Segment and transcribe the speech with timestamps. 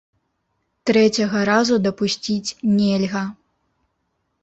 [0.91, 3.25] Трэцяга разу дапусціць нельга.